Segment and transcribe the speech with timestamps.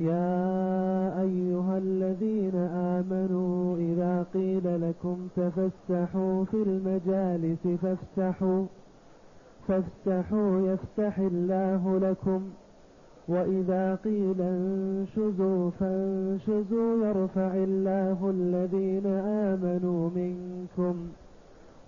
[0.00, 8.64] يا أيها الذين آمنوا إذا قيل لكم تفسحوا في المجالس فافسحوا
[9.68, 12.42] فافسحوا يفسح الله لكم
[13.28, 20.96] وإذا قيل انشزوا فانشزوا يرفع الله الذين آمنوا منكم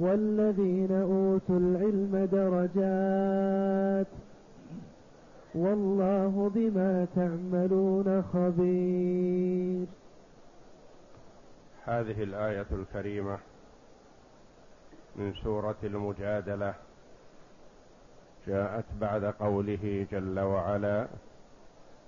[0.00, 4.06] والذين أوتوا العلم درجات
[5.56, 9.86] والله بما تعملون خبير.
[11.84, 13.38] هذه الآية الكريمة
[15.16, 16.74] من سورة المجادلة.
[18.46, 21.06] جاءت بعد قوله جل وعلا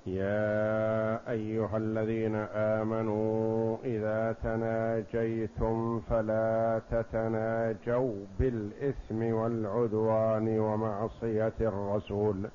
[0.06, 12.48] يا أيها الذين آمنوا إذا تناجيتم فلا تتناجوا بالإثم والعدوان ومعصية الرسول.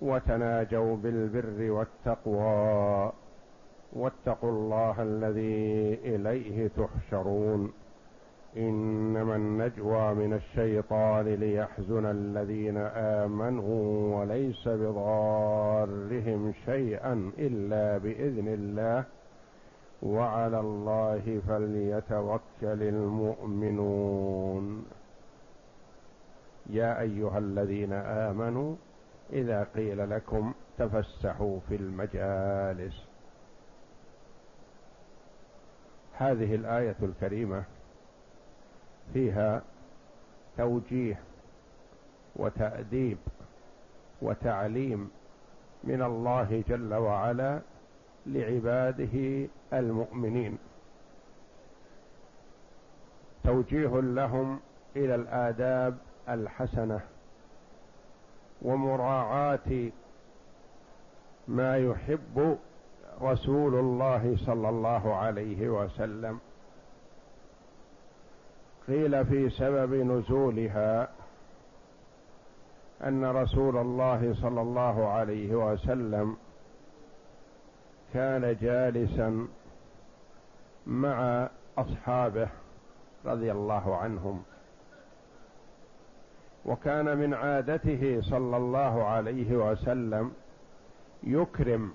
[0.00, 3.12] وتناجوا بالبر والتقوى
[3.92, 7.72] واتقوا الله الذي إليه تحشرون.
[8.56, 19.04] إنما النجوى من الشيطان ليحزن الذين آمنوا وليس بضارهم شيئا إلا بإذن الله.
[20.02, 24.64] وعلى الله فليتوكل المؤمنون.
[26.70, 28.74] يا أيها الذين آمنوا
[29.32, 33.04] إذا قيل لكم تفسحوا في المجالس.
[36.12, 37.64] هذه الآية الكريمة
[39.12, 39.62] فيها
[40.56, 41.20] توجيه
[42.36, 43.18] وتأديب
[44.22, 45.10] وتعليم
[45.84, 47.60] من الله جل وعلا
[48.26, 50.58] لعباده المؤمنين.
[53.44, 54.60] توجيه لهم
[54.96, 55.98] إلى الآداب
[56.28, 57.00] الحسنة
[58.62, 59.90] ومراعاة
[61.48, 62.58] ما يحب
[63.22, 66.38] رسول الله صلى الله عليه وسلم.
[68.88, 71.08] قيل في سبب نزولها
[73.04, 76.36] أن رسول الله صلى الله عليه وسلم
[78.14, 79.48] كان جالسا
[80.86, 81.48] مع
[81.78, 82.48] أصحابه
[83.26, 84.42] رضي الله عنهم.
[86.66, 90.32] وكان من عادته صلى الله عليه وسلم
[91.22, 91.92] يكرم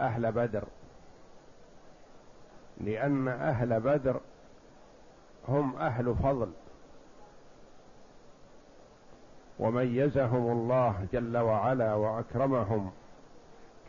[0.00, 0.64] أهل بدر
[2.80, 4.20] لأن أهل بدر
[5.48, 6.50] هم أهل فضل.
[9.58, 12.90] وميزهم الله جل وعلا وأكرمهم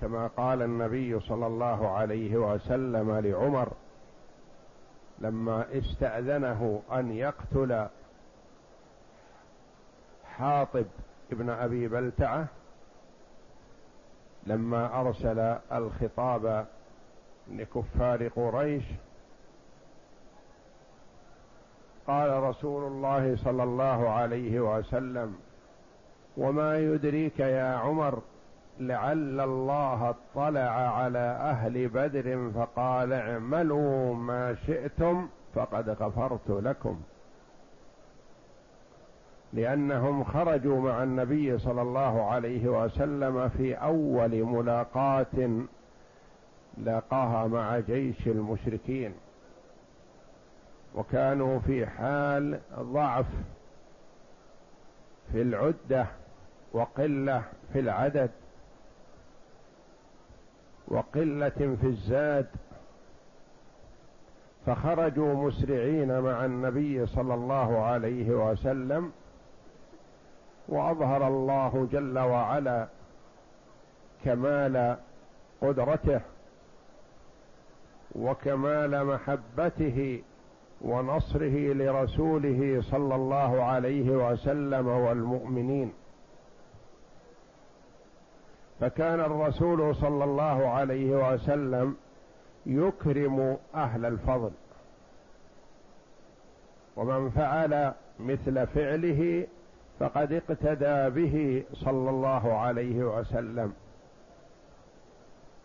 [0.01, 3.73] كما قال النبي صلى الله عليه وسلم لعمر
[5.19, 7.87] لما استأذنه أن يقتل
[10.37, 10.85] حاطب
[11.31, 12.47] ابن أبي بلتعة
[14.47, 15.39] لما أرسل
[15.71, 16.65] الخطاب
[17.51, 18.83] لكفار قريش
[22.07, 25.35] قال رسول الله صلى الله عليه وسلم
[26.37, 28.21] وما يدريك يا عمر
[28.79, 37.01] لعل الله اطلع على أهل بدر فقال اعملوا ما شئتم فقد غفرت لكم.
[39.53, 45.25] لأنهم خرجوا مع النبي صلى الله عليه وسلم في أول ملاقاه
[46.77, 49.13] لاقاها مع جيش المشركين.
[50.95, 53.25] وكانوا في حال ضعف
[55.31, 56.07] في العدة
[56.73, 57.43] وقلة
[57.73, 58.29] في العدد
[60.87, 62.47] وقلة في الزاد.
[64.65, 69.11] فخرجوا مسرعين مع النبي صلى الله عليه وسلم
[70.67, 72.87] وأظهر الله جل وعلا
[74.25, 74.97] كمال
[75.61, 76.21] قدرته
[78.15, 80.23] وكمال محبته
[80.81, 85.93] ونصره لرسوله صلى الله عليه وسلم والمؤمنين.
[88.79, 91.95] فكان الرسول صلى الله عليه وسلم
[92.65, 94.51] يكرم أهل الفضل.
[96.95, 99.47] ومن فعل مثل فعله
[99.99, 103.73] فقد اقتدى به صلى الله عليه وسلم.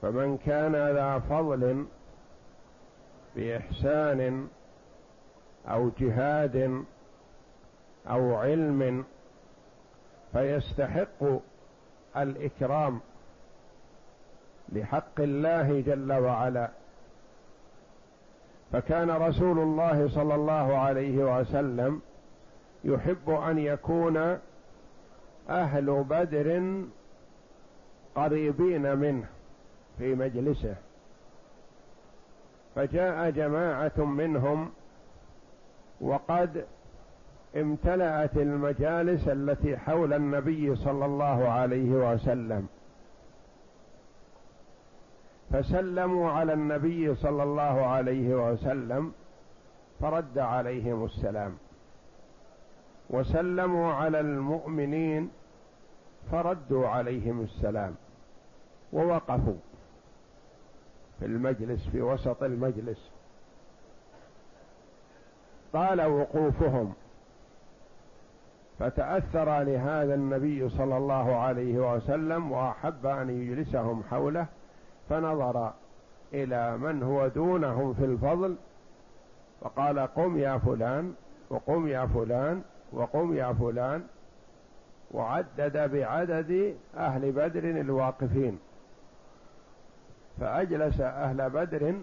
[0.02, 1.86] فمن كان ذا فضل
[3.36, 4.48] بإحسان
[5.68, 6.84] أو جهاد
[8.08, 9.04] أو علم
[10.32, 11.24] فيستحق
[12.16, 13.00] الإكرام
[14.72, 16.68] لحق الله جل وعلا.
[18.72, 22.02] فكان رسول الله صلى الله عليه وسلم
[22.84, 24.38] يحب أن يكون
[25.48, 26.82] أهل بدر
[28.14, 29.26] قريبين منه
[29.98, 30.74] في مجلسه.
[32.74, 34.70] فجاء جماعة منهم
[36.00, 36.64] وقد
[37.56, 42.66] امتلأت المجالس التي حول النبي صلى الله عليه وسلم.
[45.52, 49.12] فسلموا على النبي صلى الله عليه وسلم
[50.00, 51.56] فرد عليهم السلام.
[53.12, 55.30] وسلموا على المؤمنين
[56.32, 57.94] فردوا عليهم السلام
[58.92, 59.56] ووقفوا
[61.18, 63.10] في المجلس في وسط المجلس.
[65.72, 66.92] طال وقوفهم.
[68.78, 74.46] فتأثر لهذا النبي صلى الله عليه وسلم وأحب أن يجلسهم حوله
[75.08, 75.72] فنظر
[76.34, 78.56] إلى من هو دونهم في الفضل
[79.60, 81.14] وقال قم يا فلان
[81.50, 82.62] وقم يا فلان
[82.92, 84.06] وقم يا فلان.
[85.10, 88.58] وعدد بعدد أهل بدر الواقفين.
[90.40, 91.94] فأجلس أهل بدر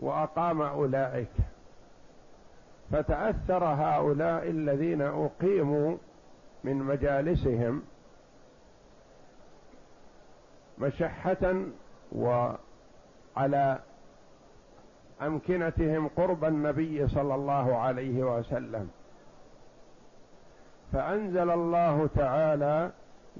[0.00, 1.32] وأقام أولئك.
[2.90, 5.96] فتأثر هؤلاء الذين أقيموا
[6.64, 7.82] من مجالسهم
[10.78, 11.54] مشحة
[12.12, 13.78] وعلى
[15.22, 18.88] أمكنتهم قرب النبي صلى الله عليه وسلم.
[20.92, 22.90] فأنزل الله تعالى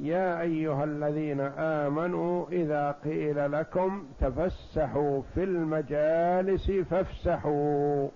[0.00, 8.08] يا أيها الذين آمنوا إذا قيل لكم تفسحوا في المجالس فافسحوا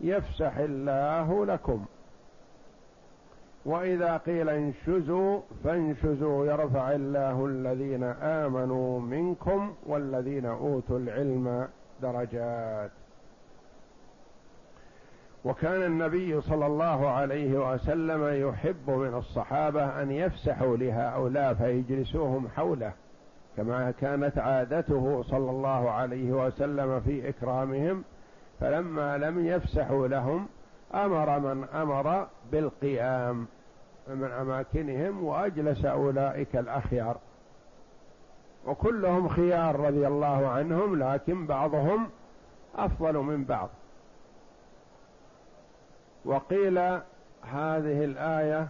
[0.00, 1.84] يفسح الله لكم.
[3.66, 11.68] وإذا قيل انشزوا فانشزوا يرفع الله الذين آمنوا منكم والذين أوتوا العلم.
[12.02, 12.90] درجات.
[15.44, 22.92] وكان النبي صلى الله عليه وسلم يحب من الصحابة أن يفسحوا لهؤلاء فيجلسوهم حوله
[23.56, 28.04] كما كانت عادته صلى الله عليه وسلم في إكرامهم.
[28.60, 30.48] فلما لم يفسحوا لهم
[30.94, 33.46] أمر من أمر بالقيام
[34.08, 37.16] من أماكنهم وأجلس أولئك الأخيار.
[38.66, 42.08] وكلهم خيار رضي الله عنهم لكن بعضهم
[42.74, 43.68] أفضل من بعض.
[46.24, 46.78] وقيل
[47.42, 48.68] هذه الآية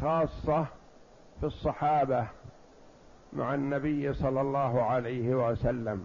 [0.00, 0.66] خاصة
[1.40, 2.26] في الصحابة
[3.32, 6.04] مع النبي صلى الله عليه وسلم.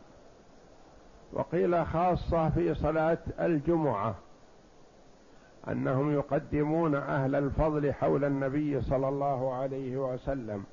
[1.33, 4.15] وقيل خاصة في صلاة الجمعة
[5.67, 10.63] أنهم يقدمون أهل الفضل حول النبي صلى الله عليه وسلم.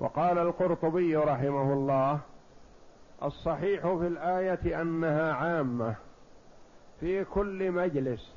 [0.00, 2.20] وقال القرطبي رحمه الله
[3.22, 5.94] الصحيح في الآية أنها عامة
[7.00, 8.32] في كل مجلس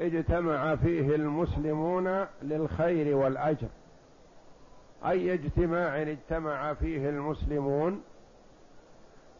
[0.00, 3.68] اجتمع فيه المسلمون للخير والأجر.
[5.06, 8.02] أي اجتماع اجتمع فيه المسلمون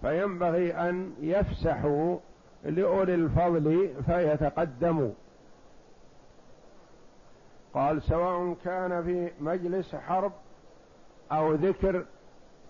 [0.01, 2.19] فينبغي أن يفسحوا
[2.65, 5.11] لأولي الفضل فيتقدموا.
[7.75, 10.33] قال سواء كان في مجلس حرب
[11.33, 12.05] أو ذكر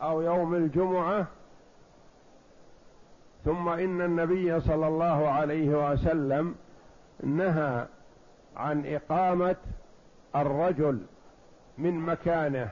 [0.02, 1.26] أو يوم الجمعة
[3.44, 6.54] ثم إن النبي صلى الله عليه وسلم
[7.23, 7.87] نهى
[8.56, 9.56] عن إقامة
[10.37, 10.99] الرجل
[11.78, 12.70] من مكانه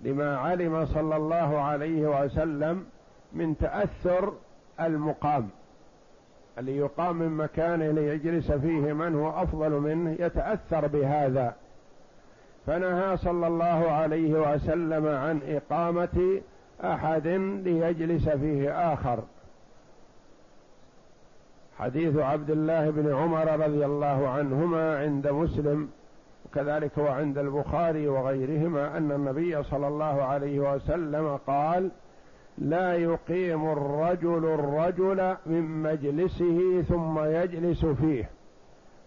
[0.00, 2.86] لما علم صلى الله عليه وسلم
[3.32, 4.32] من تأثر
[4.80, 5.48] المقام
[6.58, 11.54] اللي يقام من مكانه ليجلس فيه من هو أفضل منه يتأثر بهذا.
[12.66, 16.40] فنهى صلى الله عليه وسلم عن إقامة
[16.84, 17.26] أحد
[17.64, 19.18] ليجلس فيه آخر.
[21.78, 25.88] حديث عبد الله بن عمر رضي الله عنهما عند مسلم
[26.46, 31.90] وكذلك وعند البخاري وغيرهما أن النبي صلى الله عليه وسلم قال
[32.58, 38.30] لا يقيم الرجل الرجل من مجلسه ثم يجلس فيه.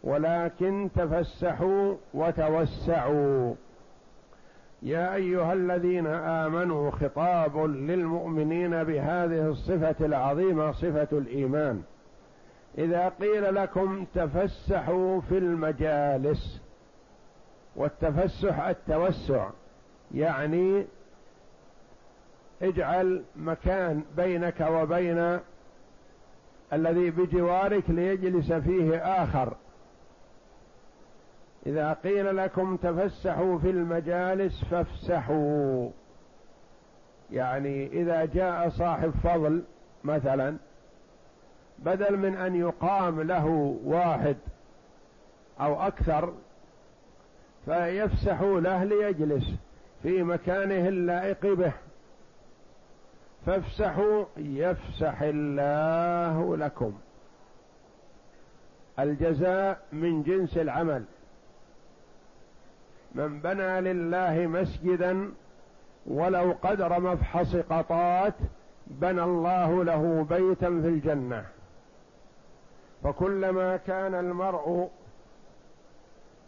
[0.07, 3.55] ولكن تفسحوا وتوسعوا.
[4.81, 11.81] يا أيها الذين آمنوا خطاب للمؤمنين بهذه الصفة العظيمة صفة الإيمان.
[12.77, 16.61] إذا قيل لكم تفسحوا في المجالس
[17.75, 19.49] والتفسح التوسع
[20.13, 20.85] يعني
[22.61, 25.39] اجعل مكان بينك وبين
[26.73, 29.53] الذي بجوارك ليجلس فيه آخر.
[31.67, 35.89] إذا قيل لكم تفسحوا في المجالس فافسحوا.
[37.31, 39.63] يعني إذا جاء صاحب فضل
[40.03, 40.57] مثلا
[41.79, 44.35] بدل من أن يقام له واحد
[45.59, 46.33] أو أكثر
[47.65, 49.51] فيفسحوا له ليجلس
[50.03, 51.73] في مكانه اللائق به.
[53.45, 56.93] فافسحوا يفسح الله لكم.
[58.99, 61.03] الجزاء من جنس العمل.
[63.17, 65.31] من بنى لله مسجدا
[66.07, 68.33] ولو قدر مفحص قطات
[68.87, 71.45] بنى الله له بيتا في الجنة.
[73.03, 74.89] فكلما كان المرء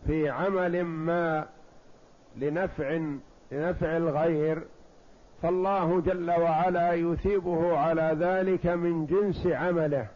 [0.07, 1.45] في عمل ما
[2.37, 2.99] لنفع
[3.51, 4.63] لنفع الغير
[5.41, 10.07] فالله جل وعلا يثيبه على ذلك من جنس عمله.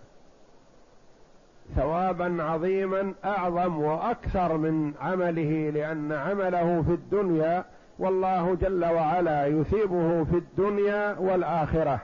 [1.76, 7.66] ثوابا عظيما أعظم وأكثر من عمله لأن عمله في الدنيا
[8.00, 12.02] والله جل وعلا يثيبه في الدنيا والآخرة.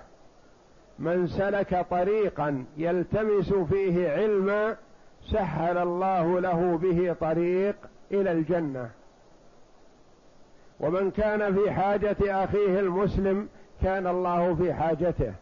[0.99, 4.75] من سلك طريقا يلتمس فيه علما
[5.31, 7.75] سهل الله له به طريق
[8.11, 8.89] إلى الجنة.
[10.79, 13.49] ومن كان في حاجة أخيه المسلم
[13.81, 15.33] كان الله في حاجته.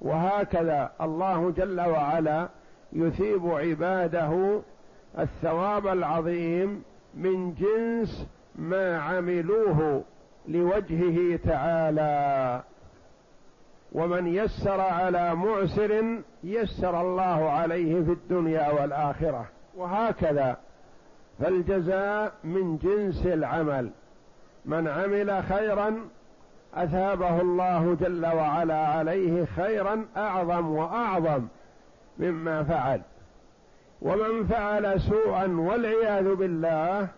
[0.00, 2.48] وهكذا الله جل وعلا
[2.92, 4.60] يثيب عباده
[5.18, 6.82] الثواب العظيم
[7.14, 10.04] من جنس ما عملوه
[10.48, 12.62] لوجهه تعالى.
[13.92, 16.04] ومن يسر على معسر
[16.44, 19.46] يسر الله عليه في الدنيا والآخرة.
[19.76, 20.56] وهكذا
[21.38, 23.90] فالجزاء من جنس العمل.
[24.64, 25.94] من عمل خيرا
[26.74, 31.46] أثابه الله جل وعلا عليه خيرا أعظم وأعظم.
[32.18, 33.00] مما فعل.
[34.02, 37.08] ومن فعل سوءا والعياذ بالله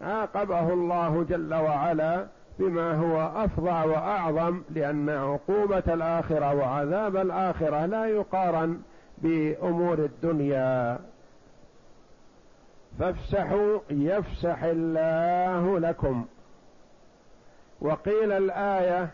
[0.00, 2.26] عاقبه الله جل وعلا
[2.58, 8.80] بما هو أفظع وأعظم لأن عقوبة الآخرة وعذاب الآخرة لا يقارن
[9.18, 10.98] بأمور الدنيا.
[12.98, 16.24] فافسحوا يفسح الله لكم.
[17.80, 19.08] وقيل الآية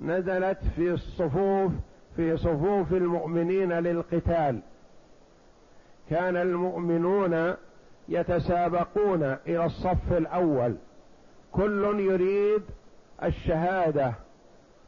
[0.00, 1.72] نزلت في الصفوف
[2.20, 4.60] في صفوف المؤمنين للقتال.
[6.10, 7.54] كان المؤمنون
[8.08, 10.76] يتسابقون إلى الصف الأول.
[11.52, 12.62] كل يريد
[13.22, 14.12] الشهادة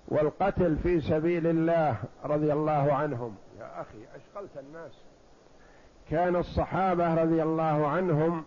[0.08, 3.34] والقتل في سبيل الله رضي الله عنهم.
[3.60, 4.92] يا أخي أشغلت الناس.
[6.10, 8.44] كان الصحابة رضي الله عنهم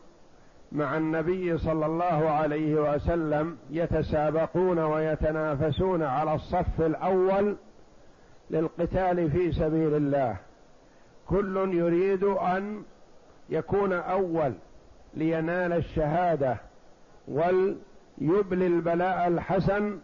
[0.71, 7.55] مع النبي صلى الله عليه وسلم يتسابقون ويتنافسون على الصف الأول
[8.49, 10.37] للقتال في سبيل الله.
[11.27, 12.83] كل يريد أن
[13.49, 14.53] يكون أول
[15.13, 16.57] لينال الشهادة
[17.27, 19.99] وليبلي البلاء الحسن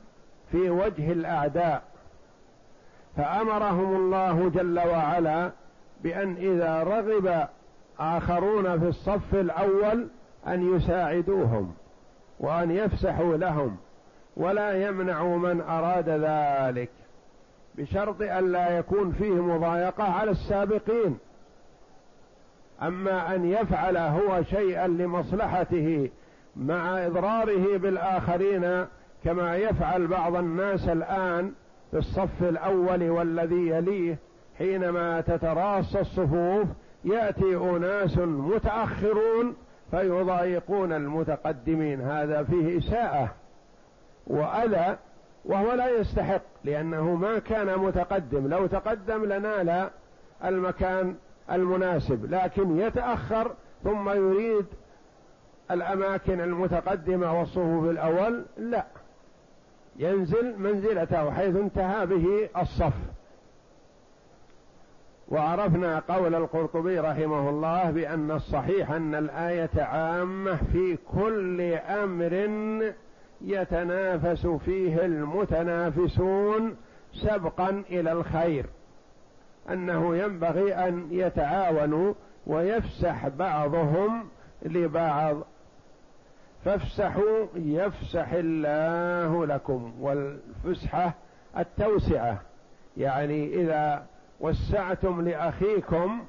[0.51, 1.83] في وجه الأعداء.
[3.17, 5.51] فأمرهم الله جل وعلا
[6.03, 7.47] بأن إذا رغب
[7.99, 10.07] آخرون في الصف الأول
[10.47, 11.73] أن يساعدوهم
[12.39, 13.77] وأن يفسحوا لهم
[14.37, 16.89] ولا يمنعوا من أراد ذلك.
[17.77, 21.17] بشرط أن لا يكون فيه مضايقة على السابقين.
[22.81, 26.09] أما أن يفعل هو شيئا لمصلحته
[26.55, 28.85] مع إضراره بالآخرين
[29.23, 31.51] كما يفعل بعض الناس الآن
[31.91, 34.17] في الصف الأول والذي يليه
[34.57, 36.67] حينما تتراص الصفوف
[37.05, 39.55] يأتي أناس متأخرون
[39.91, 42.01] فيضايقون المتقدمين.
[42.01, 43.33] هذا فيه إساءة
[44.27, 44.97] وأذى
[45.45, 48.47] وهو لا يستحق لأنه ما كان متقدم.
[48.47, 49.89] لو تقدم لنال
[50.45, 51.15] المكان
[51.51, 53.51] المناسب لكن يتأخر
[53.83, 54.65] ثم يريد
[55.71, 58.85] الأماكن المتقدمة والصفوف الأول لا.
[59.95, 62.93] ينزل منزلته حيث انتهى به الصف.
[65.29, 72.31] وعرفنا قول القرطبي رحمه الله بأن الصحيح أن الآية عامة في كل أمر
[73.43, 76.75] يتنافس فيه المتنافسون
[77.13, 78.65] سبقا إلى الخير.
[79.69, 82.13] أنه ينبغي أن يتعاونوا
[82.47, 84.27] ويفسح بعضهم
[84.61, 85.37] لبعض.
[86.65, 91.13] فافسحوا يفسح الله لكم والفسحة
[91.57, 92.41] التوسعة.
[92.97, 94.05] يعني إذا
[94.39, 96.23] وسعتم لأخيكم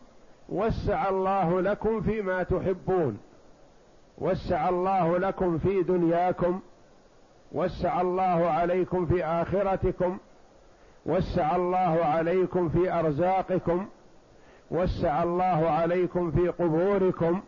[0.49, 3.19] وسع الله لكم فيما تحبون.
[4.19, 6.61] وسع الله لكم في دنياكم
[7.52, 10.18] وسع الله عليكم في آخرتكم
[11.06, 13.88] وسع الله عليكم في أرزاقكم
[14.71, 17.42] وسع الله عليكم في قبوركم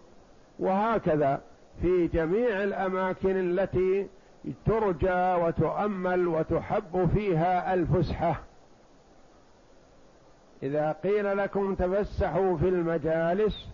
[0.59, 1.41] وهكذا
[1.81, 4.09] في جميع الأماكن التي
[4.67, 8.41] ترجى وتؤمل وتحب فيها الفسحة.
[10.63, 13.69] إذا قيل لكم تفسحوا في المجالس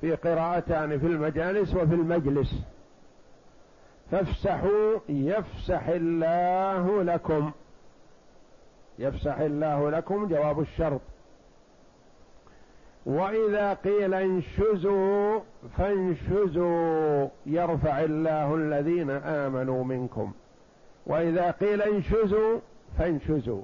[0.00, 2.54] في قراءتان في المجالس وفي المجلس
[4.14, 7.52] فافسحوا يفسح الله لكم.
[8.98, 11.00] يفسح الله لكم جواب الشرط.
[13.06, 15.40] وإذا قيل انشزوا
[15.78, 20.32] فانشزوا يرفع الله الذين آمنوا منكم.
[21.06, 22.60] وإذا قيل انشزوا
[22.98, 23.62] فانشزوا.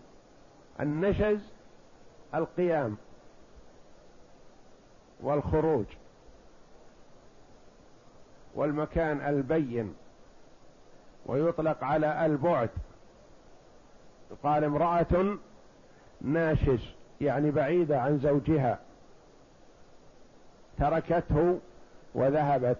[0.80, 1.40] النشز
[2.34, 2.96] القيام
[5.20, 5.86] والخروج.
[8.54, 9.94] والمكان البين.
[11.26, 12.70] ويطلق على البعد.
[14.42, 15.36] قال امرأة
[16.20, 16.80] ناشز
[17.20, 18.78] يعني بعيدة عن زوجها.
[20.78, 21.58] تركته
[22.14, 22.78] وذهبت.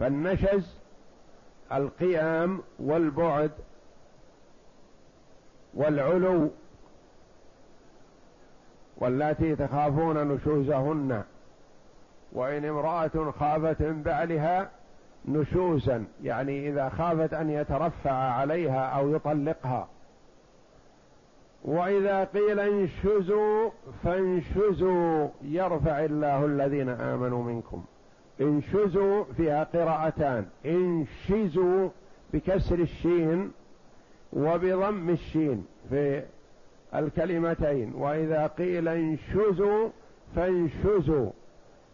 [0.00, 0.74] فالنشز
[1.72, 3.50] القيام والبعد
[5.74, 6.50] والعلو
[8.96, 11.24] واللاتي تخافون نشوزهن.
[12.32, 14.70] وإن امرأة خافت من بعلها
[15.28, 19.88] نشوزا يعني إذا خافت أن يترفع عليها أو يطلقها.
[21.64, 23.70] وإذا قيل انشزوا
[24.04, 27.84] فانشزوا يرفع الله الذين آمنوا منكم.
[28.40, 30.46] انشزوا فيها قراءتان.
[30.66, 31.88] انشزوا
[32.32, 33.52] بكسر الشين
[34.32, 36.22] وبضم الشين في
[36.94, 37.94] الكلمتين.
[37.94, 39.88] وإذا قيل انشزوا
[40.36, 41.30] فانشزوا.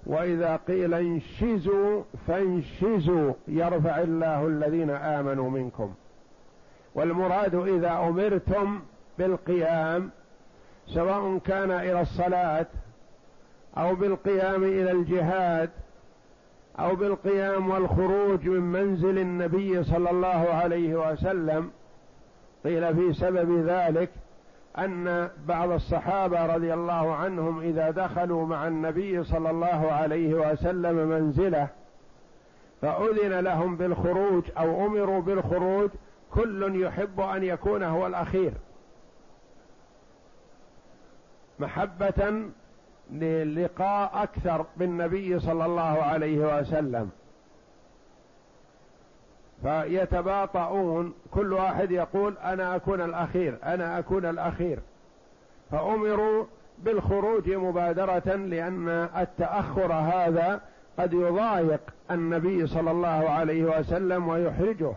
[0.06, 5.94] وإذا قيل انشزوا فانشزوا يرفع الله الذين آمنوا منكم.
[6.94, 8.80] والمراد إذا أمرتم
[9.18, 10.11] بالقيام
[10.87, 12.66] سواء كان إلى الصلاة
[13.76, 15.70] أو بالقيام إلى الجهاد
[16.78, 21.70] أو بالقيام والخروج من منزل النبي صلى الله عليه وسلم
[22.64, 24.11] قيل في سبب ذلك
[24.78, 31.68] أن بعض الصحابة رضي الله عنهم إذا دخلوا مع النبي صلى الله عليه وسلم منزلة
[32.82, 35.90] فأذن لهم بالخروج أو أمروا بالخروج
[36.30, 38.52] كل يحب أن يكون هو الأخير.
[41.58, 42.48] محبة
[43.12, 47.10] للقاء أكثر بالنبي صلى الله عليه وسلم.
[49.64, 51.14] فيتباطؤون.
[51.31, 54.79] كل واحد يقول أنا أكون الأخير أنا أكون الأخير.
[55.70, 56.44] فأمروا
[56.79, 60.61] بالخروج مبادرة لأن التأخر هذا
[60.98, 64.92] قد يضايق النبي صلى الله عليه وسلم ويحرجه.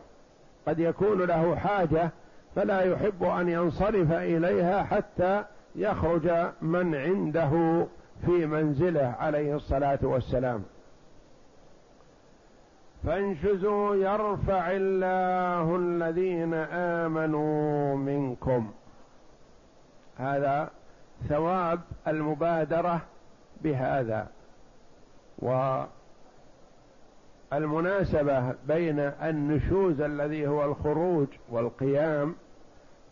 [0.67, 2.09] قد يكون له حاجة
[2.55, 5.43] فلا يحب أن ينصرف إليها حتى
[5.75, 7.85] يخرج من عنده
[8.25, 10.63] في منزله عليه الصلاة والسلام.
[13.05, 16.53] فانشزوا يرفع الله الذين
[17.03, 18.71] آمنوا منكم.
[20.17, 20.69] هذا
[21.29, 23.01] ثواب المبادرة
[23.61, 24.27] بهذا.
[27.51, 32.35] والمناسبة بين النشوز الذي هو الخروج والقيام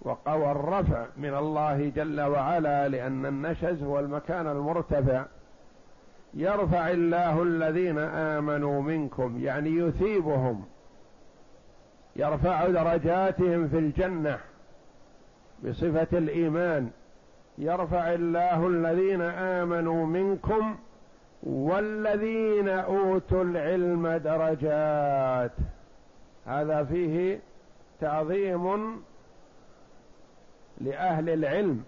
[0.02, 5.26] وقوى الرفع من الله جل وعلا لأن النشز هو المكان المرتفع
[6.36, 10.66] يرفع الله الذين آمنوا منكم يعني يثيبهم
[12.16, 14.40] يرفع درجاتهم في الجنة
[15.64, 16.90] بصفة الإيمان.
[17.58, 20.76] يرفع الله الذين آمنوا منكم
[21.44, 25.52] والذين أوتوا العلم درجات.
[26.46, 27.40] هذا فيه
[28.02, 28.96] تعظيم
[30.82, 31.84] لأهل العلم.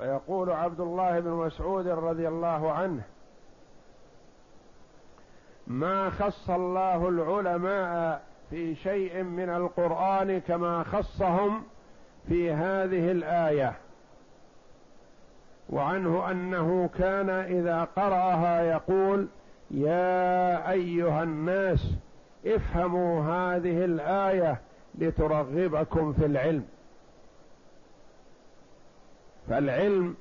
[0.00, 3.02] فيقول عبد الله بن مسعود رضي الله عنه
[5.66, 11.62] ما خص الله العلماء في شيء من القرآن كما خصهم
[12.28, 13.72] في هذه الآية
[15.70, 19.28] وعنه أنه كان إذا قرأها يقول
[19.70, 21.94] يا أيها الناس
[22.46, 24.60] افهموا هذه الآية
[24.98, 26.64] لترغبكم في العلم.
[29.50, 30.14] فالعلم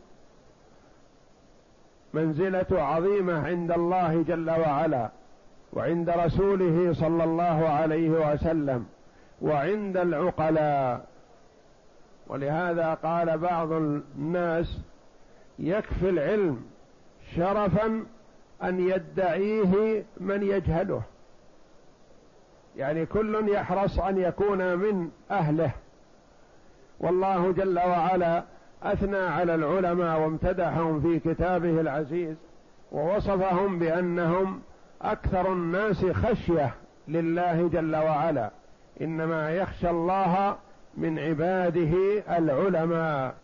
[2.14, 5.10] منزلة عظيمة عند الله جل وعلا
[5.74, 8.86] وعند رسوله صلى الله عليه وسلم
[9.42, 11.06] وعند العقلاء.
[12.28, 14.78] ولهذا قال بعض الناس
[15.60, 16.66] يكفي العلم
[17.36, 18.06] شرفا
[18.64, 21.02] أن يدعيه من يجهله.
[22.78, 25.72] يعني كل يحرص أن يكون من أهله.
[27.00, 28.44] والله جل وعلا
[28.84, 32.36] أثنى على العلماء وامتدحهم في كتابه العزيز
[32.92, 34.62] ووصفهم بأنهم
[35.02, 36.74] أكثر الناس خشية
[37.08, 38.52] لله جل وعلا.
[39.02, 40.56] إنما يخشى الله
[40.98, 41.94] من عباده
[42.38, 43.36] العلماء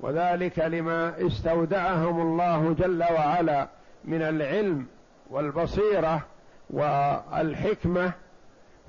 [0.00, 3.68] وذلك لما استودعهم الله جل وعلا
[4.04, 4.86] من العلم
[5.30, 6.22] والبصيرة
[6.70, 8.12] والحكمة.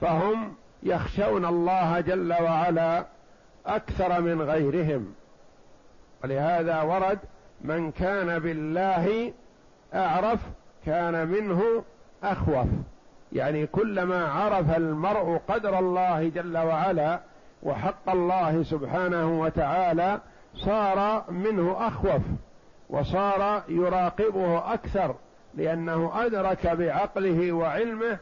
[0.02, 3.06] فهم يخشون الله جل وعلا
[3.66, 5.14] أكثر من غيرهم.
[6.24, 7.20] ولهذا ورد
[7.62, 9.34] من كان بالله
[9.94, 10.40] أعرف
[10.86, 11.84] كان منه
[12.24, 12.68] أخوف.
[13.32, 17.20] يعني كلما عرف المرء قدر الله جل وعلا
[17.64, 20.20] وحق الله سبحانه وتعالى
[20.56, 22.22] صار منه أخوف
[22.90, 25.16] وصار يراقبه أكثر
[25.56, 28.18] لأنه أدرك بعقله وعلمه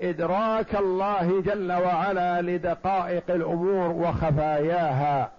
[0.00, 5.30] إدراك الله جل وعلا لدقائق الأمور وخفاياها.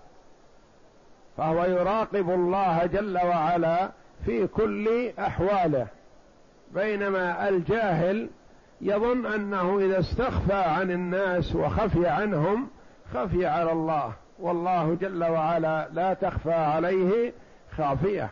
[1.40, 3.90] فهو يراقب الله جل وعلا
[4.26, 5.88] في كل أحواله.
[6.74, 8.30] بينما الجاهل
[8.82, 12.68] يظن أنه إذا استخفى عن الناس وخفي عنهم
[13.14, 17.34] خفي على الله والله جل وعلا لا تخفى عليه
[17.78, 18.30] خافية.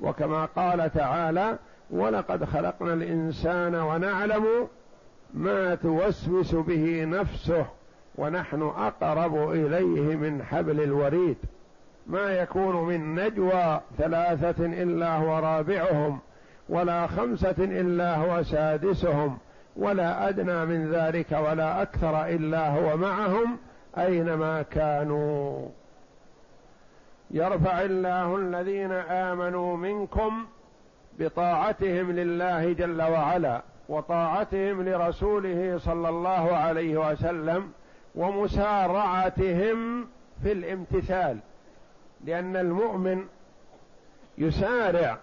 [0.00, 1.58] وكما قال تعالى
[1.90, 4.68] ولقد خلقنا الإنسان ونعلم
[5.34, 7.66] ما توسوس به نفسه
[8.14, 11.36] ونحن أقرب إليه من حبل الوريد
[12.06, 16.18] ما يكون من نجوى ثلاثة إلا هو رابعهم
[16.68, 19.38] ولا خمسة إلا هو سادسهم
[19.76, 23.58] ولا أدنى من ذلك ولا أكثر إلا هو معهم
[23.98, 25.68] أينما كانوا.
[27.30, 30.46] يرفع الله الذين آمنوا منكم
[31.18, 37.72] بطاعتهم لله جل وعلا وطاعتهم لرسوله صلى الله عليه وسلم
[38.14, 40.06] ومسارعتهم
[40.42, 41.38] في الامتثال.
[42.24, 43.24] لأن المؤمن
[44.38, 45.18] يسارع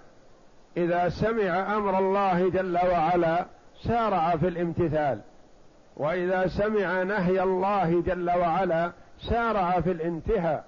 [0.78, 3.46] إذا سمع أمر الله جل وعلا
[3.84, 5.20] سارع في الامتثال.
[5.98, 10.66] وإذا سمع نهي الله جل وعلا سارع في الانتهاء.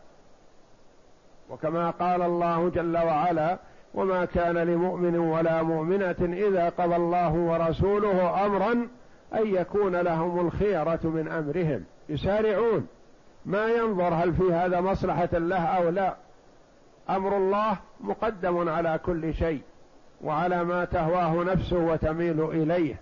[1.50, 3.58] وكما قال الله جل وعلا
[3.94, 8.72] وما كان لمؤمن ولا مؤمنة إذا قضى الله ورسوله أمرا
[9.34, 11.84] أن يكون لهم الخيرة من أمرهم.
[12.10, 12.88] يسارعون.
[13.46, 16.16] ما ينظر هل في هذا مصلحة له أو لا.
[17.10, 19.62] أمر الله مقدم على كل شيء
[20.22, 22.96] وعلى ما تهواه نفسه وتميل إليه.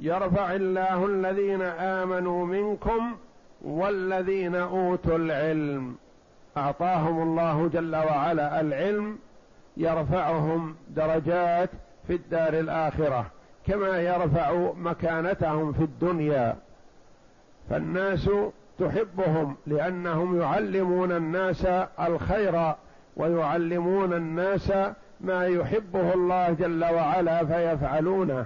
[0.00, 3.16] يرفع الله الذين آمنوا منكم
[3.62, 5.96] والذين أوتوا العلم.
[6.56, 9.18] أعطاهم الله جل وعلا العلم
[9.76, 11.70] يرفعهم درجات
[12.06, 13.26] في الدار الآخرة
[13.66, 16.56] كما يرفع مكانتهم في الدنيا.
[17.70, 18.30] فالناس
[18.78, 21.66] تحبهم لأنهم يعلمون الناس
[22.00, 22.72] الخير
[23.16, 24.72] ويعلمون الناس
[25.20, 28.44] ما يحبه الله جل وعلا فيفعلونه.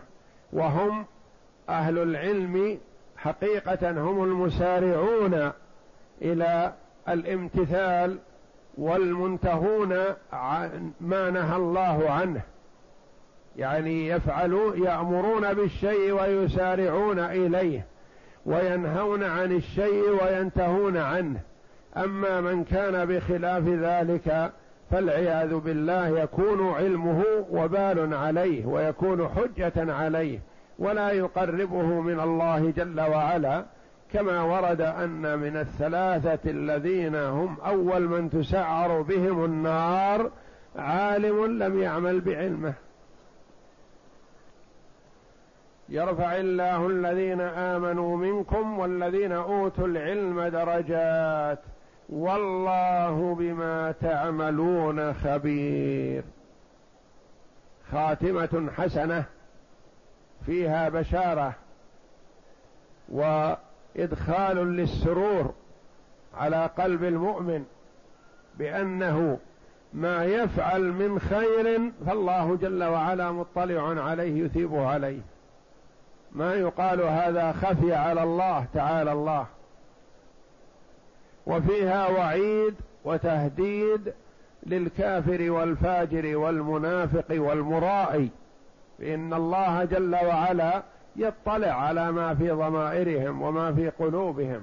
[0.52, 1.04] وهم
[1.68, 2.78] أهل العلم
[3.16, 5.52] حقيقة هم المسارعون
[6.22, 6.72] إلى
[7.08, 8.18] الامتثال
[8.78, 9.96] والمنتهون
[10.32, 12.40] عن ما نهى الله عنه.
[13.56, 17.86] يعني يفعلون يأمرون بالشيء ويسارعون إليه.
[18.46, 21.40] وينهون عن الشيء وينتهون عنه.
[21.96, 24.52] أما من كان بخلاف ذلك
[24.90, 30.38] فالعياذ بالله يكون علمه وبال عليه ويكون حجة عليه
[30.78, 33.64] ولا يقربه من الله جل وعلا
[34.12, 40.30] كما ورد أن من الثلاثة الذين هم أول من تسعر بهم النار
[40.76, 42.74] عالم لم يعمل بعلمه.
[45.88, 51.58] يرفع الله الذين آمنوا منكم والذين أوتوا العلم درجات
[52.08, 56.24] والله بما تعملون خبير.
[57.92, 59.24] خاتمة حسنة
[60.46, 61.54] فيها بشارة
[63.08, 65.54] وإدخال للسرور
[66.34, 67.64] على قلب المؤمن
[68.58, 69.38] بأنه
[69.92, 75.20] ما يفعل من خير فالله جل وعلا مطلع عليه يثيبه عليه.
[76.34, 79.46] ما يقال هذا خفي على الله تعالى الله.
[81.46, 84.12] وفيها وعيد وتهديد
[84.66, 88.30] للكافر والفاجر والمنافق والمرائي
[88.98, 90.82] فإن الله جل وعلا
[91.16, 94.62] يطلع على ما في ضمائرهم وما في قلوبهم.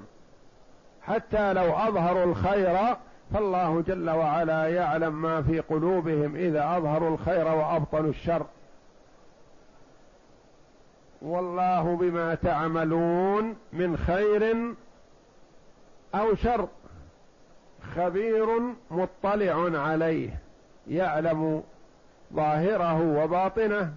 [1.02, 2.96] حتى لو أظهروا الخير
[3.34, 8.46] فالله جل وعلا يعلم ما في قلوبهم إذا أظهروا الخير وأبطلوا الشر.
[11.22, 14.74] والله بما تعملون من خير
[16.14, 16.68] أو شر
[17.96, 18.46] خبير
[18.90, 20.40] مطلع عليه
[20.88, 21.62] يعلم
[22.34, 23.92] ظاهره وباطنه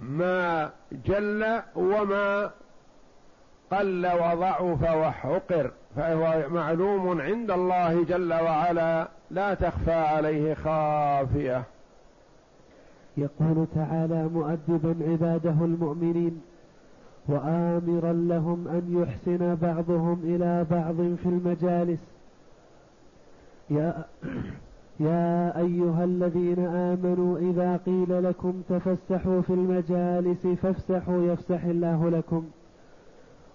[0.00, 2.50] ما جل وما
[3.70, 11.64] قل وضعف وحقر فهو معلوم عند الله جل وعلا لا تخفى عليه خافية.
[13.16, 16.40] يقول تعالى مؤدبا عباده المؤمنين
[17.28, 22.00] وآمرا لهم أن يحسن بعضهم إلى بعض في المجالس.
[23.70, 24.04] يا
[25.00, 32.44] يا أيها الذين آمنوا إذا قيل لكم تفسحوا في المجالس فافسحوا يفسح الله لكم.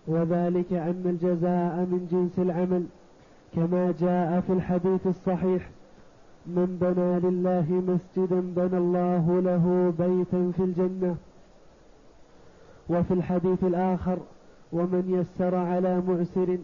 [0.07, 2.85] وذلك أن الجزاء من جنس العمل
[3.55, 5.69] كما جاء في الحديث الصحيح
[6.47, 11.15] من بنى لله مسجدا بنى الله له بيتا في الجنة
[12.89, 14.17] وفي الحديث الآخر
[14.71, 16.57] ومن يسر على معسر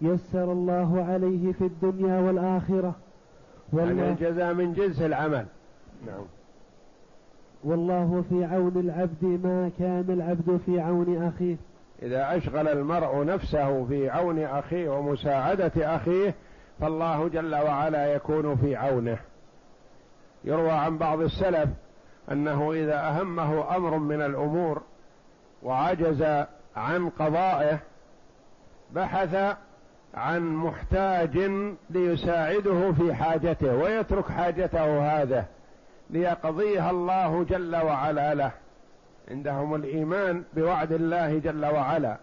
[0.00, 2.94] يسر الله عليه في الدنيا والآخرة.
[3.72, 5.46] يعني الجزاء من جنس العمل.
[6.06, 6.24] نعم.
[7.64, 11.56] والله في عون العبد ما كان العبد في عون أخيه.
[12.02, 16.34] إذا أشغل المرء نفسه في عون أخيه ومساعدة أخيه
[16.80, 19.18] فالله جل وعلا يكون في عونه.
[20.44, 21.68] يروى عن بعض السلف
[22.32, 24.82] أنه إذا أهمه أمر من الأمور
[25.62, 26.22] وعجز
[26.76, 27.78] عن قضائه
[28.92, 29.56] بحث
[30.14, 31.50] عن محتاج
[31.90, 35.46] ليساعده في حاجته ويترك حاجته هذا
[36.10, 38.52] ليقضيها الله جل وعلا له.
[39.30, 42.16] عندهم الإيمان بوعد الله جل وعلا.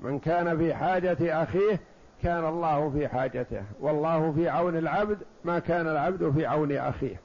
[0.00, 1.80] من كان في حاجة أخيه
[2.22, 7.20] كان الله في حاجته والله في عون العبد ما كان العبد في عون أخيه.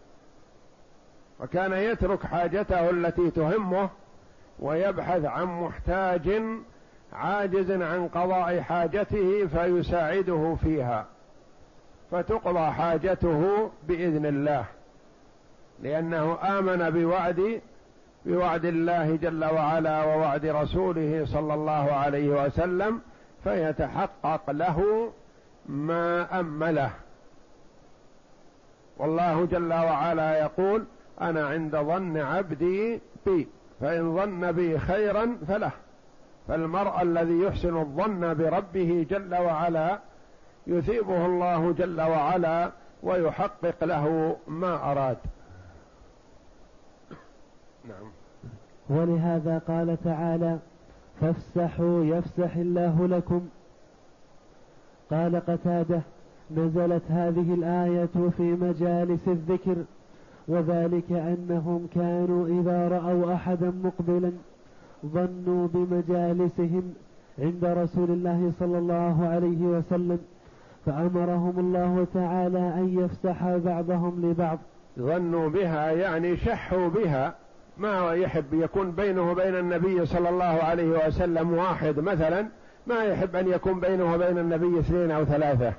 [1.39, 3.89] وكان يترك حاجته التي تهمه
[4.59, 6.41] ويبحث عن محتاج
[7.13, 11.05] عاجز عن قضاء حاجته فيساعده فيها.
[12.11, 14.65] فتقضى حاجته بإذن الله
[15.83, 17.61] لأنه آمن بوعد
[18.25, 23.01] بوعد الله جل وعلا ووعد رسوله صلى الله عليه وسلم
[23.43, 25.09] فيتحقق له
[25.65, 26.91] ما أمله.
[28.97, 30.85] والله جل وعلا يقول
[31.21, 33.47] أنا عند ظن عبدي بي
[33.81, 35.71] فإن ظن بي خيرا فله.
[36.47, 39.99] فالمرء الذي يحسن الظن بربه جل وعلا
[40.67, 42.71] يثيبه الله جل وعلا
[43.03, 45.17] ويحقق له ما أراد.
[47.85, 48.11] نعم.
[48.89, 50.59] ولهذا قال تعالى
[51.21, 53.41] فافسحوا يفسح الله لكم.
[55.11, 56.01] قال قتادة
[56.57, 59.75] نزلت هذه الآية في مجالس الذكر
[60.47, 64.31] وذلك أنهم كانوا إذا رأوا أحدا مقبلا
[65.05, 66.93] ظنوا بمجالسهم
[67.39, 70.19] عند رسول الله صلى الله عليه وسلم
[70.85, 74.59] فأمرهم الله تعالى أن يفسح بعضهم لبعض.
[74.99, 77.35] ظنوا بها يعني شحوا بها.
[77.77, 82.47] ما يحب يكون بينه وبين النبي صلى الله عليه وسلم واحد مثلا؟
[82.87, 85.73] ما يحب أن يكون بينه وبين النبي اثنين أو ثلاثة.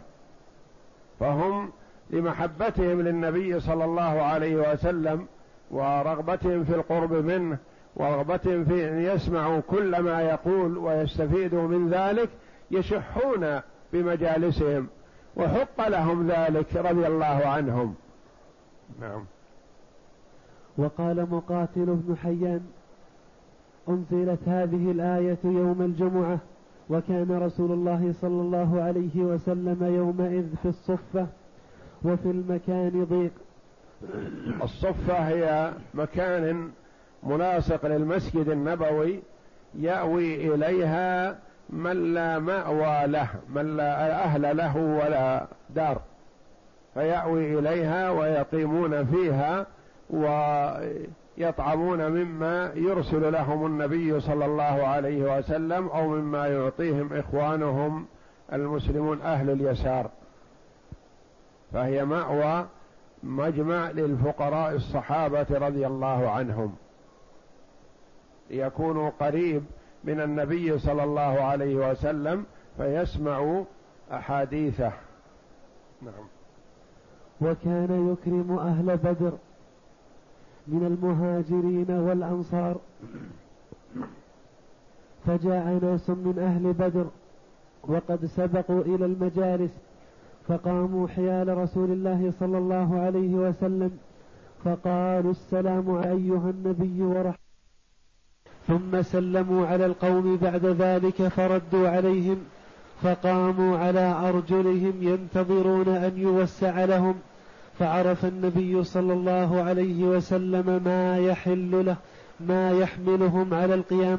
[1.20, 1.70] فهم
[2.10, 5.26] لمحبتهم للنبي صلى الله عليه وسلم
[5.70, 7.58] ورغبتهم في القرب منه
[7.96, 12.28] ورغبة في أن يسمعوا كل ما يقول ويستفيدوا من ذلك
[12.70, 13.60] يشحون
[13.92, 14.88] بمجالسهم
[15.36, 17.94] وحق لهم ذلك رضي الله عنهم.
[19.00, 19.24] نعم.
[20.78, 22.60] وقال مقاتل بن حيان
[23.88, 26.38] أنزلت هذه الآية يوم الجمعة
[26.90, 31.26] وكان رسول الله صلى الله عليه وسلم يومئذ في الصفة
[32.04, 33.32] وفي المكان ضيق.
[34.62, 36.70] الصفة هي مكان
[37.22, 39.20] ملاصق للمسجد النبوي
[39.74, 41.38] يأوي إليها
[41.70, 46.00] من لا مأوى له من لا أهل له ولا دار
[46.94, 49.66] فيأوي إليها ويقيمون فيها
[50.10, 58.06] ويطعمون مما يرسل لهم النبي صلى الله عليه وسلم أو مما يعطيهم إخوانهم
[58.52, 60.10] المسلمون أهل اليسار.
[61.72, 62.66] فهي مأوى
[63.22, 66.74] مجمع للفقراء الصحابة رضي الله عنهم.
[68.50, 69.64] ليكونوا قريب
[70.04, 72.44] من النبي صلى الله عليه وسلم
[72.76, 73.64] فيسمعوا
[74.12, 74.92] أحاديثه.
[76.02, 76.26] نعم.
[77.40, 79.32] وكان يكرم أهل بدر
[80.66, 82.76] من المهاجرين والأنصار.
[85.26, 87.06] فجاء ناس من أهل بدر
[87.88, 89.70] وقد سبقوا إلى المجالس
[90.48, 93.98] فقاموا حيال رسول الله صلى الله عليه وسلم
[94.64, 97.44] فقالوا السلام أيها النبي ورحمة
[98.66, 102.36] ثم سلموا على القوم بعد ذلك فردوا عليهم
[103.02, 107.14] فقاموا على أرجلهم ينتظرون أن يوسع لهم.
[107.78, 111.96] فعرف النبي صلى الله عليه وسلم ما يحل له
[112.40, 114.18] ما يحملهم على القيام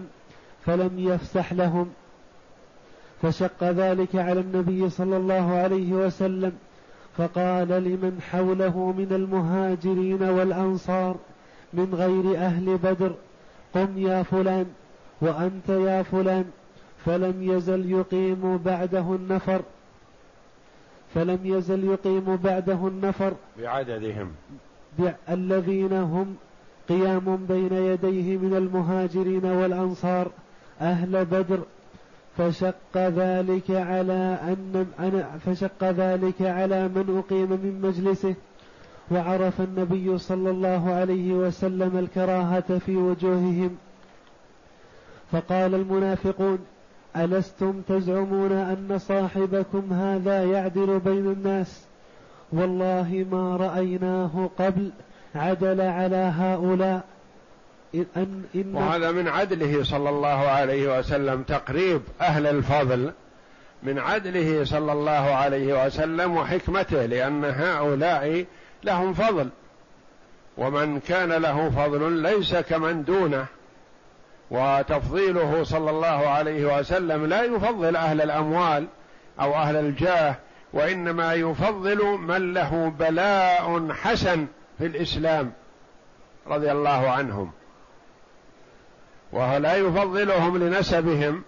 [0.66, 1.90] فلم يفسح لهم.
[3.22, 6.52] فشق ذلك على النبي صلى الله عليه وسلم
[7.18, 11.16] فقال لمن حوله من المهاجرين والأنصار
[11.74, 13.12] من غير أهل بدر
[13.74, 14.66] قم يا فلان
[15.22, 16.46] وأنت يا فلان
[17.06, 19.62] فلم يزل يقيم بعده النفر.
[21.16, 24.32] فلم يزل يقيم بعده النفر بعددهم.
[25.30, 26.36] الذين هم
[26.90, 30.28] قيام بين يديه من المهاجرين والأنصار
[30.82, 31.60] أهل بدر.
[32.38, 34.38] فشق ذلك على
[35.00, 38.36] أن فشق ذلك على من أقيم من مجلسه.
[39.12, 43.78] وعرف النبي صلى الله عليه وسلم الكراهة في وجوههم.
[45.32, 46.60] فقال المنافقون
[47.18, 51.82] ألستم تزعمون أن صاحبكم هذا يعدل بين الناس؟
[52.52, 54.92] والله ما رأيناه قبل
[55.36, 57.04] عدل على هؤلاء.
[57.96, 63.12] إن إن وهذا من عدله صلى الله عليه وسلم تقريب أهل الفضل.
[63.84, 68.46] من عدله صلى الله عليه وسلم وحكمته لأن هؤلاء
[68.84, 69.50] لهم فضل.
[70.58, 73.46] ومن كان له فضل ليس كمن دونه.
[74.52, 78.88] وتفضيله صلى الله عليه وسلم لا يفضل أهل الأموال
[79.40, 80.36] أو أهل الجاه
[80.74, 85.52] وإنما يفضل من له بلاء حسن في الإسلام
[86.48, 87.52] رضي الله عنهم.
[89.32, 91.44] وهو لا يفضلهم لنسبهم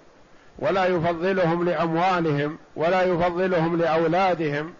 [0.60, 4.74] ولا يفضلهم لأموالهم ولا يفضلهم لأولادهم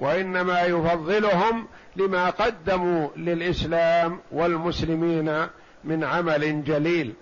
[0.00, 5.46] وإنما يفضلهم لما قدموا للإسلام والمسلمين
[5.84, 7.14] من عمل جليل.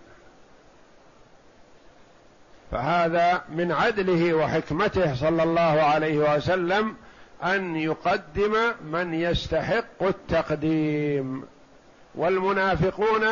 [2.71, 6.95] فهذا من عدله وحكمته صلى الله عليه وسلم
[7.45, 8.55] أن يقدم
[8.93, 11.45] من يستحق التقديم.
[12.15, 13.25] والمنافقون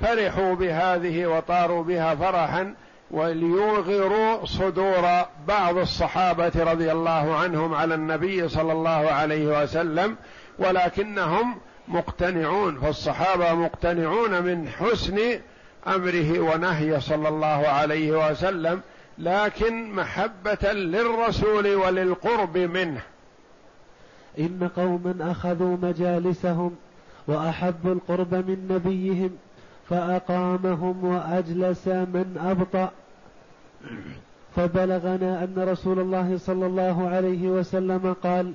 [0.00, 2.74] فرحوا بهذه وطاروا بها فرحا
[3.10, 10.16] وليوغروا صدور بعض الصحابة رضي الله عنهم على النبي صلى الله عليه وسلم
[10.58, 11.56] ولكنهم
[11.88, 15.18] مقتنعون فالصحابة مقتنعون من حسن
[15.86, 18.80] أمره ونهيه صلى الله عليه وسلم
[19.18, 23.00] لكن محبة للرسول وللقرب منه.
[24.38, 26.76] إن قوما أخذوا مجالسهم
[27.26, 29.30] وأحبوا القرب من نبيهم
[29.90, 32.90] فأقامهم وأجلس من أبطأ.
[34.56, 38.52] فبلغنا أن رسول الله صلى الله عليه وسلم قال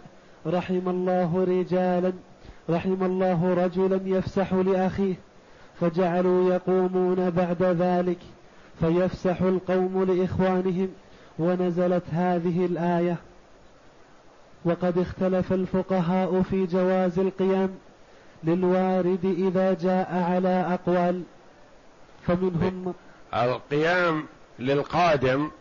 [0.47, 2.13] رحم الله رجالا
[2.69, 5.15] رحم الله رجلا يفسح لأخيه
[5.82, 8.17] فجعلوا يقومون بعد ذلك
[8.80, 10.89] فيفسح القوم لإخوانهم
[11.39, 13.15] ونزلت هذه الآية
[14.65, 17.69] وقد اختلف الفقهاء في جواز القيام
[18.43, 21.23] للوارد إذا جاء على أقوال
[22.27, 22.93] فمنهم
[23.34, 24.25] القيام
[24.60, 25.51] للقادم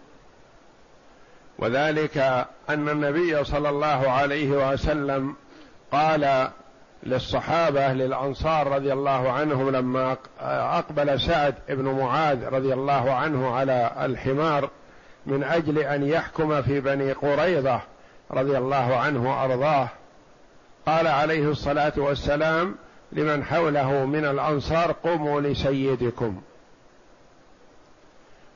[1.59, 2.19] وذلك
[2.69, 5.35] أن النبي صلى الله عليه وسلم
[5.93, 6.51] قال
[7.07, 14.71] للصحابة للأنصار رضي الله عنهم لما أقبل سعد بن معاذ رضي الله عنه على الحمار
[15.27, 17.81] من أجل أن يحكم في بني قريظة
[18.31, 19.89] رضي الله عنه وأرضاه.
[20.87, 22.75] قال عليه الصلاة والسلام
[23.13, 26.41] لمن حوله من الأنصار قوموا لسيدكم.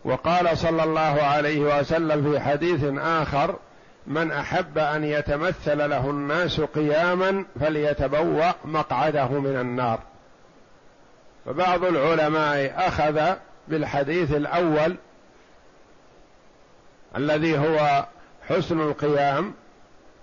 [0.05, 3.57] وقال صلى الله عليه وسلم في حديث آخر
[4.07, 10.01] من أحب أن يتمثل له الناس قياما فليتبوأ مقعده من النار.
[11.47, 13.35] فبعض العلماء أخذ
[13.69, 14.97] بالحديث الأول
[17.17, 18.07] الذي هو
[18.49, 19.55] حسن القيام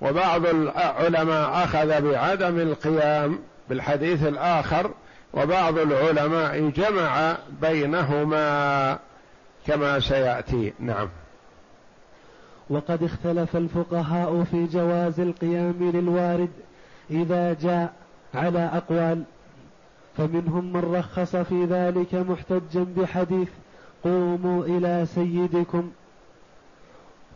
[0.02, 4.92] وبعض العلماء أخذ بعدم القيام بالحديث الآخر
[5.34, 9.00] وبعض العلماء جمع بينهما
[9.68, 10.74] كما سيأتي.
[10.80, 11.10] نعم.
[12.70, 16.50] وقد اختلف الفقهاء في جواز القيام للوارد
[17.12, 17.94] إذا جاء
[18.34, 19.24] على أقوال.
[20.18, 23.50] فمنهم من رخص في ذلك محتجا بحديث
[24.04, 25.92] قوموا إلى سيدكم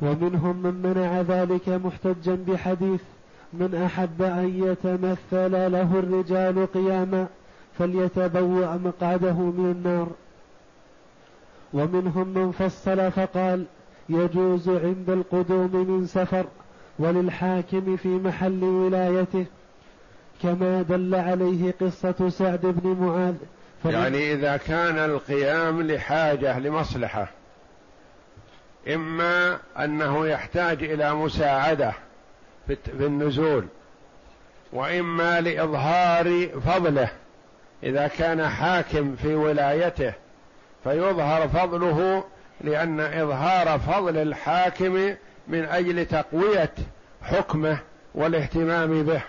[0.01, 3.01] ومنهم من منع ذلك محتجا بحديث
[3.53, 7.27] من أحب أن يتمثل له الرجال قياما
[7.77, 10.07] فليتبوأ مقعده من النار
[11.73, 13.65] ومنهم من فصل فقال
[14.13, 16.45] يجوز عند القدوم من سفر
[16.99, 19.45] وللحاكم في محل ولايته
[20.43, 23.35] كما دل عليه قصة سعد بن معاذ.
[23.85, 27.27] يعني إذا كان القيام لحاجة لمصلحة
[28.87, 31.93] إما أنه يحتاج إلى مساعدة
[32.67, 33.65] في النزول
[34.73, 37.09] وإما لإظهار فضله.
[37.83, 40.13] إذا كان حاكم في ولايته
[40.83, 42.23] فيظهر فضله
[42.63, 45.15] لأن إظهار فضل الحاكم
[45.47, 46.73] من أجل تقوية
[47.21, 47.79] حكمه
[48.15, 49.21] والاهتمام به.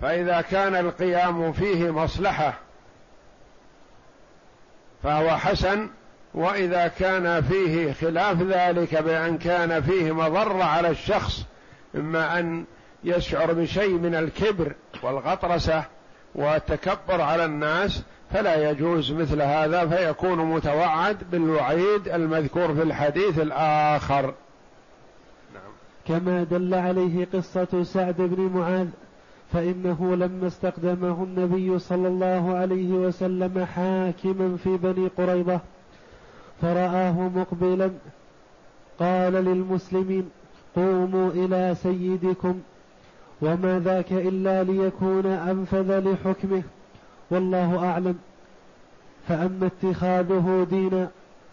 [0.00, 2.54] فإذا كان القيام فيه مصلحة
[5.02, 5.88] فهو حسن
[6.34, 11.44] وإذا كان فيه خلاف ذلك بأن كان فيه مضرة على الشخص
[11.94, 12.64] إما أن
[13.04, 15.84] يشعر بشيء من الكبر والغطرسة
[16.34, 18.02] والتكبر على الناس
[18.32, 24.34] فلا يجوز مثل هذا فيكون متوعد بالوعيد المذكور في الحديث الآخر
[25.54, 25.72] نعم.
[26.06, 28.88] كما دل عليه قصة سعد بن معاذ
[29.52, 35.60] فإنه لما استقدمه النبي صلى الله عليه وسلم حاكما في بني قريظة
[36.62, 37.90] فرآه مقبلا
[38.98, 40.30] قال للمسلمين
[40.76, 42.60] قوموا إلى سيدكم
[43.42, 46.62] وما ذاك إلا ليكون أنفذ لحكمه
[47.30, 48.18] والله أعلم.
[49.28, 51.08] فأما اتخاذه دينا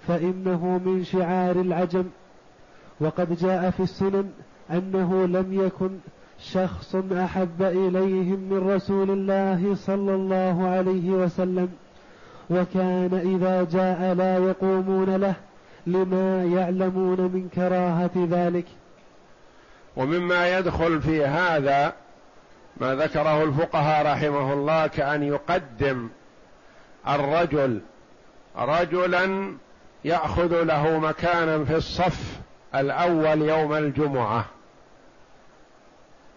[0.07, 2.05] فإنه من شعار العجم.
[2.99, 4.31] وقد جاء في السنن
[4.71, 5.89] أنه لم يكن
[6.39, 11.69] شخص أحب إليهم من رسول الله صلى الله عليه وسلم.
[12.49, 15.35] وكان إذا جاء لا يقومون له
[15.87, 18.65] لما يعلمون من كراهة ذلك.
[19.97, 21.93] ومما يدخل في هذا
[22.77, 26.09] ما ذكره الفقهاء رحمه الله كأن يقدم
[27.07, 27.81] الرجل
[28.57, 29.53] رجلا
[30.03, 32.39] يأخذ له مكانا في الصف
[32.75, 34.45] الأول يوم الجمعة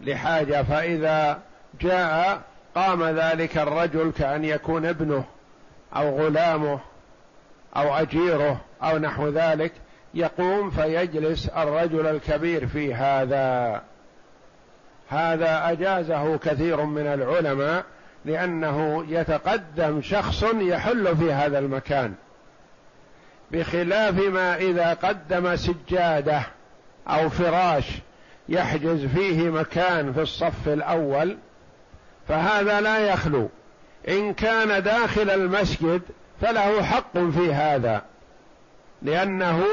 [0.01, 1.41] لحاجة فإذا
[1.81, 2.41] جاء
[2.75, 5.25] قام ذلك الرجل كأن يكون ابنه
[5.97, 6.81] أو غلامه
[7.77, 9.73] أو أجيره أو نحو ذلك
[10.15, 13.83] يقوم فيجلس الرجل الكبير في هذا
[15.09, 17.85] هذا أجازه كثير من العلماء
[18.25, 22.15] لأنه يتقدم شخص يحل في هذا المكان
[23.51, 26.43] بخلاف ما إذا قدم سجادة
[27.09, 27.85] أو فراش
[28.49, 31.37] يحجز فيه مكان في الصف الأول
[32.29, 33.49] فهذا لا يخلو.
[34.09, 36.03] إن كان داخل المسجد
[36.41, 38.03] فله حق في هذا
[39.03, 39.65] لأنه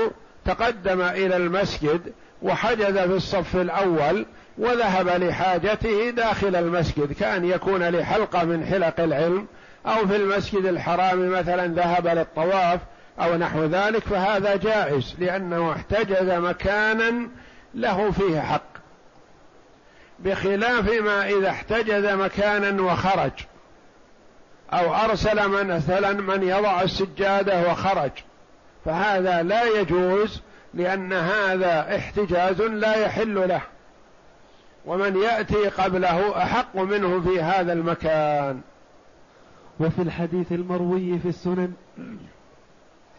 [0.46, 4.26] تقدم إلى المسجد وحجز في الصف الأول
[4.58, 9.48] وذهب لحاجته داخل المسجد كأن يكون لحلقة من حلق العلم
[9.86, 12.80] أو في المسجد الحرام مثلا ذهب للطواف
[13.20, 17.28] أو نحو ذلك فهذا جائز لأنه احتجز مكانا
[17.74, 18.74] له فيه حق.
[20.20, 23.32] بخلاف ما إذا احتجز مكانا وخرج
[24.74, 28.12] أو أرسل من مثلا من يضع السجادة وخرج
[28.86, 30.42] فهذا لا يجوز
[30.74, 33.62] لأن هذا احتجاز لا يحل له.
[34.86, 38.62] ومن يأتي قبله أحق منه في هذا المكان.
[39.80, 41.74] وفي الحديث المروي في السنن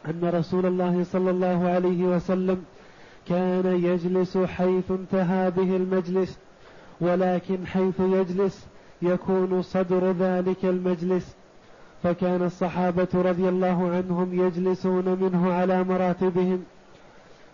[0.07, 2.65] أن رسول الله صلى الله عليه وسلم
[3.29, 6.39] كان يجلس حيث انتهى به المجلس
[7.01, 8.67] ولكن حيث يجلس
[9.03, 11.35] يكون صدر ذلك المجلس.
[12.03, 16.65] فكان الصحابة رضي الله عنهم يجلسون منه على مراتبهم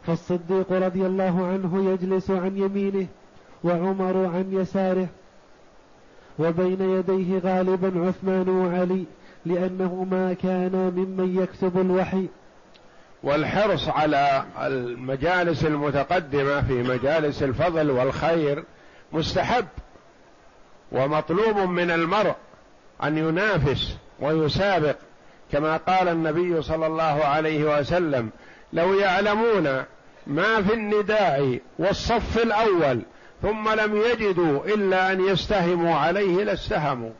[0.07, 3.07] فالصديق رضي الله عنه يجلس عن يمينه
[3.65, 5.09] وعمر عن يساره.
[6.39, 9.05] وبين يديه غالبا عثمان وعلي
[9.47, 12.27] لأنه ما كان ممن يكتب الوحي.
[13.23, 18.65] والحرص على المجالس المتقدمة في مجالس الفضل والخير
[19.13, 19.67] مستحب
[20.93, 22.35] ومطلوب من المرء
[23.03, 24.97] أن ينافس ويسابق
[25.53, 28.31] كما قال النبي صلى الله عليه وسلم
[28.73, 29.85] لو يعلمون
[30.27, 33.03] ما في النداء والصف الأول
[33.43, 37.11] ثم لم يجدوا إلا أن يستهموا عليه لاستهموا.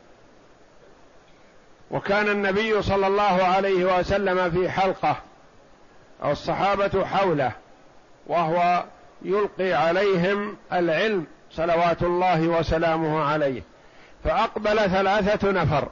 [1.91, 5.17] وكان النبي صلى الله عليه وسلم في حلقة
[6.25, 7.51] الصحابه حوله
[8.27, 8.83] وهو
[9.21, 13.61] يلقي عليهم العلم صلوات الله وسلامه عليه.
[14.23, 15.87] فأقبل ثلاثة نفر.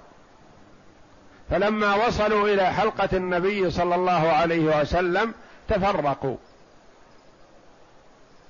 [1.49, 5.34] فلما وصلوا إلى حلقة النبي صلى الله عليه وسلم
[5.67, 6.38] تفرقوا.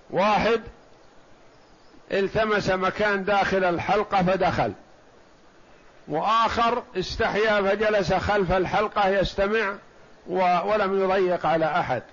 [0.09, 0.61] واحد
[2.12, 4.74] التمس مكان داخل الحلقة فدخل.
[6.07, 9.74] وآخر استحيا فجلس خلف الحلقة يستمع
[10.28, 12.03] ولم يضيق على أحد.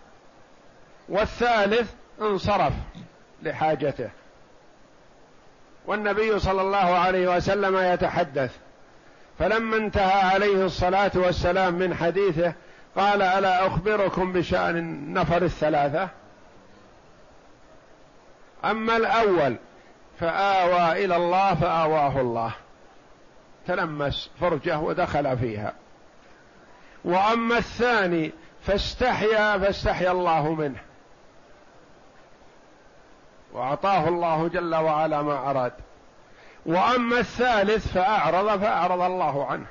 [1.08, 1.90] والثالث
[2.20, 2.72] انصرف
[3.42, 4.10] لحاجته.
[5.86, 8.56] والنبي صلى الله عليه وسلم يتحدث.
[9.38, 12.52] فلما انتهى عليه الصلاة والسلام من حديثه
[12.96, 16.08] قال ألا أخبركم بشأن النفر الثلاثة؟
[18.64, 19.56] أما الأول
[20.20, 22.52] فآوى إلى الله فآواه الله.
[23.66, 25.72] تلمس فرجه ودخل فيها.
[27.04, 30.78] وأما الثاني فاستحيا فاستحيا الله منه.
[33.52, 35.72] وأعطاه الله جل وعلا ما أراد.
[36.66, 39.66] وأما الثالث فأعرض فأعرض الله عنه.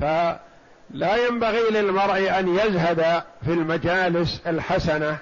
[0.00, 5.18] فلا ينبغي للمرء أن يزهد في المجالس الحسنة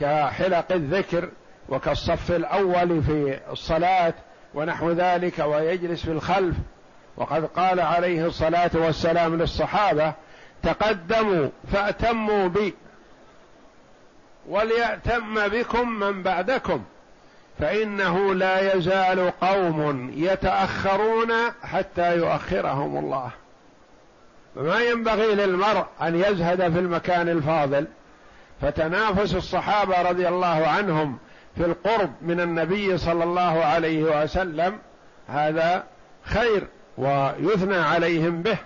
[0.00, 1.28] كحلق الذكر
[1.68, 4.14] وكالصف الأول في الصلاة
[4.54, 6.56] ونحو ذلك ويجلس في الخلف.
[7.16, 10.12] وقد قال عليه الصلاة والسلام للصحابة
[10.62, 12.74] تقدموا فأتموا بي
[14.48, 16.82] وليأتم بكم من بعدكم
[17.58, 23.30] فإنه لا يزال قوم يتأخرون حتى يؤخرهم الله.
[24.54, 27.86] فما ينبغي للمرء أن يزهد في المكان الفاضل
[28.62, 31.18] فتنافس الصحابة رضي الله عنهم
[31.56, 34.78] في القرب من النبي صلى الله عليه وسلم
[35.28, 35.84] هذا
[36.22, 36.66] خير
[36.98, 38.58] ويثنى عليهم به.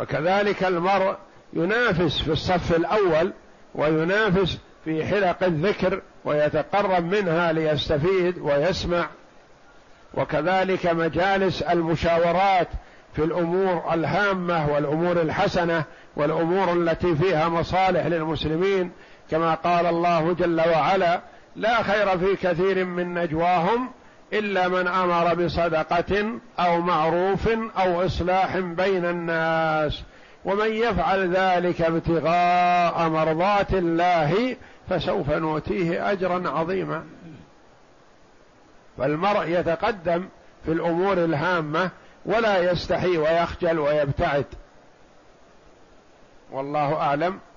[0.00, 1.16] وكذلك المرء
[1.52, 3.32] ينافس في الصف الأول
[3.74, 9.06] وينافس في حلق الذكر ويتقرب منها ليستفيد ويسمع.
[10.14, 12.68] وكذلك مجالس المشاورات
[13.16, 15.84] في الأمور الهامة والأمور الحسنة
[16.16, 18.90] والأمور التي فيها مصالح للمسلمين
[19.30, 21.20] كما قال الله جل وعلا
[21.56, 23.90] لا خير في كثير من نجواهم
[24.32, 27.48] إلا من أمر بصدقة أو معروف
[27.78, 30.02] أو إصلاح بين الناس.
[30.44, 34.56] ومن يفعل ذلك ابتغاء مرضات الله
[34.88, 37.04] فسوف نؤتيه أجرا عظيما.
[38.98, 40.28] فالمرء يتقدم
[40.64, 41.90] في الأمور الهامة
[42.26, 44.46] ولا يستحي ويخجل ويبتعد.
[46.50, 47.38] والله أعلم.